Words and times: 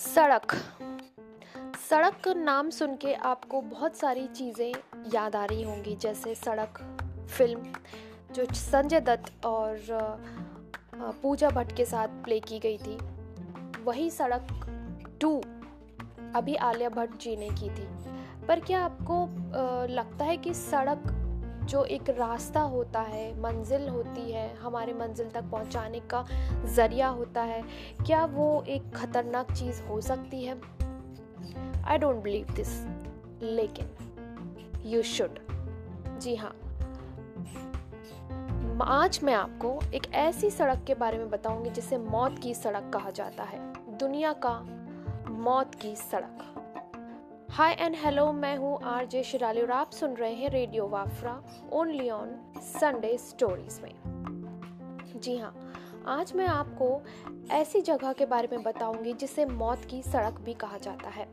सड़क। 0.00 0.52
सड़क 1.80 2.28
नाम 2.36 2.68
सुन 2.70 2.94
के 2.96 3.12
आपको 3.14 3.60
बहुत 3.62 3.96
सारी 3.96 4.26
चीज़ें 4.28 4.72
याद 5.14 5.36
आ 5.36 5.44
रही 5.44 5.62
होंगी, 5.62 5.94
जैसे 5.96 6.34
सड़क, 6.34 6.78
फ़िल्म, 7.28 7.72
जो 8.34 8.44
संजय 8.54 9.00
दत्त 9.00 9.44
और 9.46 9.78
पूजा 11.22 11.50
भट्ट 11.50 11.76
के 11.76 11.84
साथ 11.84 12.22
प्ले 12.24 12.40
की 12.40 12.58
गई 12.58 12.78
थी। 12.78 12.96
वही 13.84 14.10
सड़क 14.10 14.46
टू 15.20 15.36
अभी 16.36 16.54
आलिया 16.54 16.88
भट्ट 16.88 17.18
जी 17.20 17.36
ने 17.36 17.48
की 17.50 17.70
थी। 17.70 17.86
पर 18.46 18.60
क्या 18.60 18.84
आपको 18.84 19.24
लगता 19.88 20.24
है 20.24 20.36
कि 20.36 20.54
सड़क 20.54 21.02
जो 21.70 21.84
एक 21.84 22.08
रास्ता 22.10 22.60
होता 22.60 23.00
है, 23.00 23.40
मंजिल 23.40 23.88
होती 23.88 24.32
है, 24.32 24.56
हमारे 24.56 24.92
मंजिल 24.92 25.28
तक 25.30 25.44
पहुँचाने 25.44 26.00
का 26.00 26.24
ज़रिया 26.66 27.08
होता 27.08 27.42
है, 27.42 27.62
क्या 28.06 28.24
वो 28.24 28.64
एक 28.68 28.90
ख़तरनाक 28.96 29.52
चीज़ 29.52 29.82
हो 29.82 30.00
सकती 30.00 30.44
है? 30.44 30.60
आई 31.84 31.98
डोंट 31.98 32.22
बिलीव 32.22 32.46
दिस 32.50 32.68
लेकिन 33.42 34.82
यू 34.86 35.02
शुड 35.02 35.38
जी 36.20 36.34
हाँ। 36.36 36.54
आज 38.82 39.20
मैं 39.22 39.34
आपको 39.34 39.78
एक 39.94 40.12
ऐसी 40.14 40.50
सड़क 40.50 40.84
के 40.86 40.94
बारे 40.94 41.18
में 41.18 41.30
बताऊँगी 41.30 41.70
जिसे 41.70 41.98
मौत 41.98 42.38
की 42.38 42.54
सड़क 42.54 42.90
कहा 42.94 43.10
जाता 43.10 43.42
है। 43.42 43.58
दुनिया 43.98 44.32
का 44.32 44.58
मौत 45.30 45.74
की 45.74 45.96
सड़क। 45.96 46.46
हाय 47.52 47.72
एंड 47.80 47.94
हेलो 47.96 48.32
मैं 48.32 48.56
हूँ 48.56 48.78
आर 48.84 49.06
जे 49.06 49.22
शिराली 49.22 49.62
और 49.62 49.70
आप 49.70 49.90
सुन 49.90 50.12
रहे 50.14 50.34
हैं 50.34 50.50
radio 50.50 50.86
वाफ्रा 50.88 51.32
only 51.72 52.08
on 52.10 52.30
Sunday 52.62 53.16
stories 53.18 53.80
में। 53.82 55.20
जी 55.22 55.36
हाँ 55.38 55.54
आज 56.08 56.32
मैं 56.36 56.46
आपको 56.46 57.02
ऐसी 57.50 57.80
जगह 57.80 58.12
के 58.12 58.26
बारे 58.26 58.48
में 58.52 58.62
बताऊँगी 58.62 59.12
जिसे 59.12 59.44
मौत 59.44 59.84
की 59.84 60.02
सड़क 60.02 60.38
भी 60.40 60.54
कहा 60.54 60.78
जाता 60.78 61.08
है। 61.08 61.26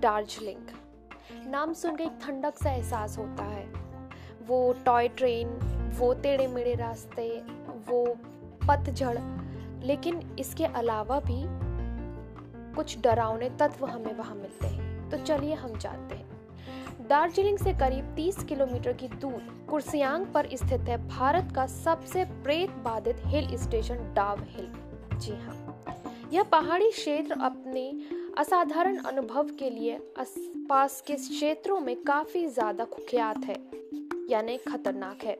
दार्जिलिंग 0.00 1.50
नाम 1.50 1.72
सुन 1.72 1.96
के 1.96 2.04
एक 2.04 2.18
ठंडक 2.22 2.58
सा 2.58 2.70
एहसास 2.70 3.18
होता 3.18 3.44
है। 3.44 3.66
वो 4.46 4.72
टॉय 4.84 5.08
ट्रेन 5.08 5.48
वो 5.98 6.12
टेढ़े 6.14 6.46
मेढ़े 6.46 6.74
रास्ते, 6.74 7.28
वो 7.88 8.04
पतझड़, 8.68 9.18
लेकिन 9.86 10.36
इसके 10.38 10.64
अलावा 10.64 11.20
भी 11.20 11.42
कुछ 12.74 12.98
डरावने 13.00 13.48
तत्व 13.60 13.86
हमें 13.86 14.14
वहाँ 14.14 14.34
मिलते 14.34 14.66
हैं। 14.66 15.10
तो 15.10 15.24
चलिए 15.24 15.54
हम 15.54 15.78
जानते 15.78 16.14
हैं। 16.14 16.30
दार्जिलिंग 17.08 17.58
से 17.58 17.72
करीब 17.72 18.14
30 18.16 18.42
किलोमीटर 18.44 18.92
की 18.92 19.08
दूर, 19.08 19.40
कुर्सियांग 19.70 20.26
पर 20.26 20.48
स्थित 20.54 20.88
है 20.88 20.96
भारत 21.08 21.52
का 21.54 21.66
सबसे 21.66 22.24
प्रेत 22.24 22.70
बाधित 22.84 23.22
हिल 23.24 23.56
स्टेशन 23.56 24.12
डाव 24.14 24.42
हिल। 24.48 24.72
जी 25.18 25.32
हाँ। 25.32 26.28
यह 26.32 26.42
पहाड़ी 26.42 26.90
क्षेत्र 26.90 27.40
अपने 27.40 27.90
असाधारण 28.38 28.96
अनुभव 28.98 29.48
के 29.58 29.70
लिए 29.70 29.96
आसपास 30.18 31.02
के 31.06 31.14
क्षेत्रों 31.14 31.80
में 31.80 31.96
काफ़ी 32.02 32.46
ज़्यादा 32.48 32.84
कुख्यात 32.84 33.44
है, 33.44 33.56
यानी 34.30 34.56
खतरनाक 34.68 35.24
है। 35.24 35.36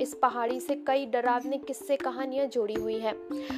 इस 0.00 0.14
पहाड़ी 0.14 0.60
से 0.60 0.74
कई 0.86 1.06
डरावने 1.06 1.58
किस्से 1.58 1.96
कहानियाँ 1.96 2.46
जुड़ी 2.46 2.74
हुई 2.74 2.98
हैं। 2.98 3.14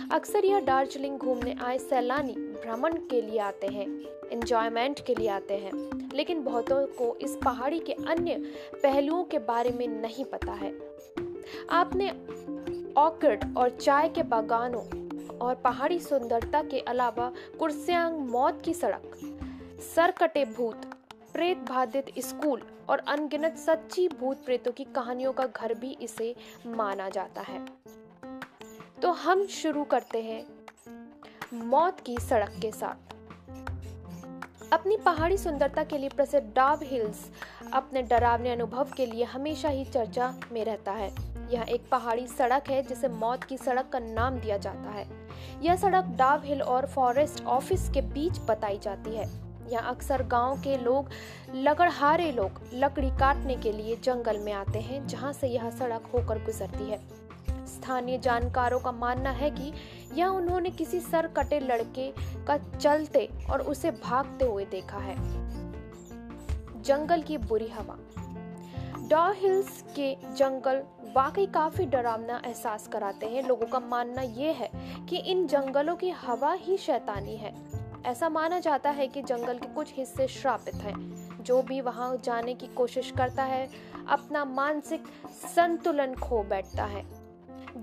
अक्सर 0.09 0.45
यह 0.45 0.61
दार्जिलिंग 0.61 1.19
घूमने 1.19 1.57
आए 1.63 1.79
सैलानी 1.79 2.33
भ्रमण 2.33 2.95
के 3.11 3.23
लिए 3.23 3.39
आते 3.39 3.67
हैं 3.67 3.87
इंजॉयमेंट 4.29 5.01
के 5.07 5.15
लिए 5.15 5.29
आते 5.29 5.55
हैं। 5.55 6.11
लेकिन 6.15 6.43
बहुतों 6.45 6.87
को 6.87 7.17
इस 7.17 7.37
पहाड़ी 7.45 7.79
के 7.81 7.93
अन्य 7.93 8.35
पहलुओं 8.83 9.25
के 9.25 9.39
बारे 9.39 9.71
में 9.71 9.87
नहीं 9.89 10.25
पता 10.25 10.53
है। 10.53 10.73
आपने 11.71 12.09
ऑर्किड 12.97 13.57
और 13.57 13.71
चाय 13.71 14.09
के 14.09 14.23
बागानों 14.23 14.83
और 15.39 15.55
पहाड़ी 15.55 15.99
सुंदरता 16.01 16.63
के 16.63 16.81
अलावा 16.81 17.33
कुर्सियांग 17.59 18.19
मौत 18.19 18.63
की 18.65 18.75
सड़क, 18.75 19.19
सरकटे 19.95 20.45
भूत 20.45 20.88
प्रेत 21.33 21.59
बाधित 21.59 22.07
स्कूल 22.19 22.63
और 22.89 22.99
अनगिनत 22.99 23.57
सच्ची 23.57 24.09
भूत 24.09 24.45
प्रेतों 24.45 24.73
की 24.73 24.85
कहानियों 24.85 25.33
का 25.33 25.47
घर 25.47 25.75
भी 25.75 25.91
इसे 26.03 26.35
माना 26.67 27.09
जाता 27.09 27.41
है। 27.41 27.67
तो 29.03 29.13
हम 29.13 29.47
शुरू 29.47 29.85
करते 29.85 30.23
हैं 30.23 30.47
मौत 31.55 32.01
की 32.01 32.17
सड़क 32.19 32.51
के 32.63 32.73
साथ। 32.73 33.15
अपनी 34.73 34.97
पहाड़ी 34.97 35.39
सुंदरता 35.39 35.85
के 35.85 35.99
लिए 35.99 36.09
प्रसिद्ध 36.09 36.53
डाब 36.57 36.81
हिल्स 36.83 37.31
अपने 37.73 38.03
डरावने 38.03 38.51
अनुभव 38.51 38.89
के 38.97 39.07
लिए 39.07 39.25
हमेशा 39.25 39.69
ही 39.69 39.85
चर्चा 39.85 40.35
में 40.53 40.65
रहता 40.65 40.93
है। 40.93 41.15
यह 41.51 41.67
एक 41.69 41.89
पहाड़ी 41.91 42.27
सड़क 42.27 42.69
है 42.69 42.83
जिसे 42.83 43.09
मौत 43.09 43.45
की 43.45 43.59
सड़क 43.59 43.89
का 43.89 43.99
नाम 43.99 44.35
दिया 44.35 44.57
जाता 44.57 44.91
है। 44.91 45.07
यह 45.63 45.77
सड़क 45.77 46.05
डाब 46.05 46.45
हिल 46.45 46.63
और 46.63 46.87
फॉरेस्ट 46.87 47.45
ऑफ़िस 47.45 47.89
के 47.89 48.01
बीच 48.01 48.39
बताई 48.39 48.79
जाती 48.79 49.17
है। 49.17 49.48
यहाँ 49.69 49.91
अक्सर 49.91 50.23
गाँव 50.23 50.61
के 50.61 50.77
लोग 50.77 51.11
लगड़हारे 51.55 52.33
लोग 52.33 52.61
लकड़ी 52.75 53.11
काटने 53.11 53.57
के 53.57 53.73
लिए 53.73 53.97
जंगल 53.97 54.39
में 54.39 54.53
आते 54.53 54.79
हैं, 54.79 55.07
जहाँ 55.07 55.33
से 55.33 55.49
यह 55.49 55.71
सड़क 55.71 56.11
होकर 56.15 56.39
गुजरती 56.39 56.91
है। 56.91 57.01
स्थानीय 57.67 58.19
जानकारों 58.19 58.79
का 58.81 58.93
मानना 58.93 59.31
है 59.31 59.51
कि 59.51 59.73
यह 60.15 60.27
उन्होंने 60.27 60.71
किसी 60.71 61.01
सर 61.01 61.27
कटे 61.27 61.61
लड़के 61.61 62.11
का 62.47 62.57
चलते 62.59 63.29
और 63.51 63.61
उसे 63.61 63.91
भागते 63.91 64.45
हुए 64.45 64.65
देखा 64.65 64.99
है। 64.99 65.17
जंगल 66.83 67.23
की 67.23 67.39
बुरी 67.39 67.69
हवा। 67.69 67.99
डॉ 69.09 69.33
हिल्स 69.33 69.85
के 69.97 70.15
जंगल 70.37 70.83
वाकई 71.17 71.47
काफ़ी 71.47 71.87
डरावना 71.87 72.43
एहसास 72.47 72.89
कराते 72.89 73.27
हैं। 73.27 73.43
लोगों 73.49 73.67
का 73.67 73.81
मानना 73.81 74.23
यह 74.23 74.57
है 74.59 74.71
कि 75.09 75.17
इन 75.17 75.47
जंगलों 75.47 75.97
की 75.97 76.11
हवा 76.11 76.53
ही 76.53 76.77
शैतानी 76.77 77.37
है। 77.37 77.78
ऐसा 78.07 78.29
माना 78.29 78.59
जाता 78.59 78.91
है 78.91 79.09
कि 79.09 79.23
जंगल 79.23 79.59
के 79.59 79.69
कुछ 79.69 79.95
हिस्से 79.95 80.29
श्रापित 80.29 80.75
हैं। 80.75 81.29
जो 81.43 81.63
भी 81.63 81.81
वहाँ 81.81 82.17
जाने 82.25 82.55
की 82.55 82.67
कोशिश 82.67 83.11
करता 83.11 83.43
है, 83.43 83.69
अपना 84.09 84.45
मानसिक 84.45 85.05
संतुलन 85.55 86.15
खो 86.15 86.43
बैठता 86.43 86.85
है। 86.85 87.29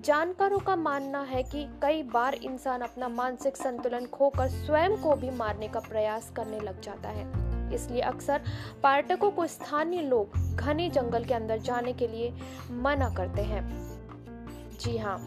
जानकारों 0.01 0.59
का 0.59 0.75
मानना 0.75 1.21
है 1.21 1.43
कि 1.43 1.79
कई 1.81 2.03
बार 2.03 2.33
इंसान 2.33 2.81
अपना 2.81 3.07
मानसिक 3.07 3.57
संतुलन 3.57 4.05
खोकर 4.05 4.47
स्वयं 4.47 4.97
को 4.97 5.15
भी 5.15 5.29
मारने 5.29 5.67
का 5.67 5.79
प्रयास 5.79 6.31
करने 6.35 6.59
लग 6.59 6.81
जाता 6.81 7.09
है। 7.09 7.45
इसलिए 7.73 8.01
अक्सर 8.01 8.41
पर्यटकों 8.83 9.31
को 9.31 9.47
स्थानीय 9.47 10.01
लोग 10.01 10.55
घने 10.55 10.89
जंगल 10.89 11.25
के 11.25 11.33
अंदर 11.33 11.57
जाने 11.57 11.93
के 11.93 12.07
लिए 12.07 12.33
मना 12.71 13.09
करते 13.09 13.41
हैं। 13.41 13.85
जी 14.79 14.97
हाँ। 14.97 15.17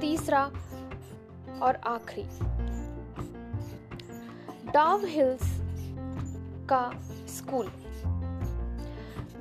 तीसरा 0.00 0.52
और 1.62 1.80
आखिरी। 1.86 2.28
डाव 4.72 5.04
हिल्स 5.04 5.40
का 6.68 7.00
school 7.28 7.66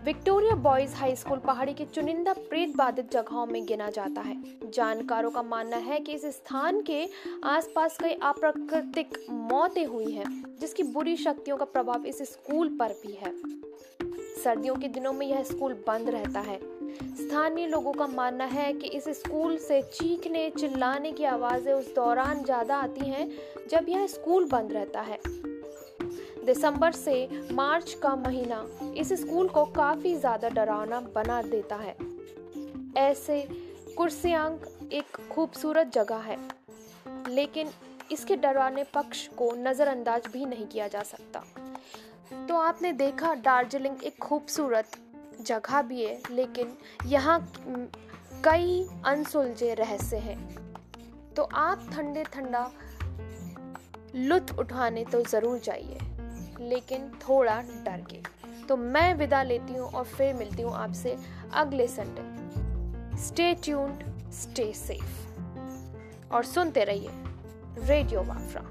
Victoria 0.05 0.55
boys 0.55 0.95
high 0.95 1.15
school 1.15 1.39
पहाड़ी 1.39 1.73
के 1.73 1.85
चुनिंदा 1.85 2.33
प्रेत 2.33 2.75
बाधित 2.75 3.11
जगहों 3.11 3.45
में 3.45 3.65
गिना 3.65 3.89
जाता 3.89 4.21
है। 4.21 4.43
जानकारों 4.71 5.31
का 5.31 5.43
मानना 5.43 5.77
है 5.77 5.99
कि 5.99 6.13
इस 6.13 6.25
स्थान 6.25 6.81
के 6.81 7.09
आसपास 7.43 7.97
कई 8.01 8.13
अप्राकृतिक 8.13 9.17
मौतें 9.29 9.85
हुई 9.85 10.11
हैं, 10.11 10.57
जिसकी 10.61 10.83
बुरी 10.83 11.15
शक्तियों 11.17 11.57
का 11.57 11.65
प्रभाव 11.65 12.05
इस 12.05 12.21
स्कूल 12.21 12.77
पर 12.79 12.89
भी 12.89 13.13
है। 13.13 13.33
सर्दियों 14.43 14.75
के 14.75 14.87
दिनों 14.87 15.13
में 15.13 15.27
यह 15.27 15.43
स्कूल 15.43 15.73
बंद 15.73 16.09
रहता 16.09 16.39
है। 16.39 16.59
स्थानीय 17.17 17.67
लोगों 17.67 17.93
का 17.93 18.07
मानना 18.07 18.45
है 18.45 18.71
कि 18.73 18.87
इस 18.87 19.07
स्कूल 19.19 19.57
से 19.57 19.81
चीखने, 19.83 20.49
चिल्लाने 20.49 21.11
की 21.11 21.23
आवाज़ें 21.25 21.73
उस 21.73 21.93
दौरान 21.95 22.43
ज़्यादा 22.43 22.75
आती 22.77 23.09
हैं 23.09 23.29
जब 23.69 23.89
यह 23.89 24.07
स्कूल 24.07 24.45
बंद 24.45 24.71
रहता 24.71 25.01
है। 25.01 25.19
दिसंबर 26.45 26.91
से 26.91 27.27
मार्च 27.51 27.93
का 27.93 28.15
महीना 28.17 28.65
इस 28.97 29.13
स्कूल 29.13 29.47
को 29.49 29.65
काफ़ी 29.65 30.15
ज़्यादा 30.15 30.49
डरावना 30.49 30.99
बना 31.15 31.41
देता 31.41 31.75
है। 31.75 31.95
ऐसे 32.97 33.41
कुर्सियांग 33.97 34.91
एक 34.93 35.17
खूबसूरत 35.31 35.91
जगह 35.93 36.17
है, 36.17 36.37
लेकिन 37.29 37.69
इसके 38.11 38.35
डरावने 38.35 38.83
पक्ष 38.93 39.27
को 39.27 39.51
नज़रअंदाज 39.57 40.27
भी 40.33 40.45
नहीं 40.45 40.65
किया 40.67 40.87
जा 40.87 41.03
सकता। 41.03 41.43
तो 42.47 42.55
आपने 42.55 42.91
देखा 42.93 43.33
दार्जिलिंग 43.35 44.03
एक 44.03 44.17
खूबसूरत 44.19 44.97
जगह 45.41 45.81
भी 45.81 46.03
है, 46.03 46.21
लेकिन 46.31 46.77
यहाँ 47.07 47.39
कई 48.45 48.85
अनसुलझे 49.05 49.73
रहस्य 49.73 50.17
हैं। 50.19 50.37
तो 51.35 51.43
आप 51.43 51.87
ठंडे 51.93 52.23
ठंडा 52.33 52.69
लुत्फ 54.15 54.59
उठाने 54.59 55.03
तो 55.05 55.23
ज़रूर 55.23 55.59
जाइए, 55.59 55.97
लेकिन 56.61 57.09
थोड़ा 57.21 57.61
डर 57.85 58.05
के 58.11 58.21
तो 58.67 58.77
मैं 58.77 59.13
विदा 59.15 59.41
लेती 59.43 59.73
हूँ 59.73 59.89
और 59.89 60.03
फिर 60.07 60.33
मिलती 60.33 60.61
हूँ 60.61 60.73
आपसे 60.75 61.17
अगले 61.53 61.87
Sunday 61.87 63.17
stay 63.19 63.53
tuned 63.63 64.03
stay 64.33 64.71
safe 64.75 66.33
और 66.33 66.43
सुनते 66.45 66.83
रहिए 66.83 67.85
रेडियो 67.87 68.21
वाफ्रा 68.23 68.61